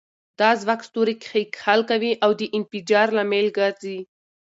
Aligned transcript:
دا 0.39 0.49
ځواک 0.61 0.81
ستوري 0.89 1.15
کښیکښل 1.23 1.79
کوي 1.91 2.11
او 2.23 2.31
د 2.39 2.41
انفجار 2.57 3.07
لامل 3.17 3.47
ګرځي. 3.57 3.99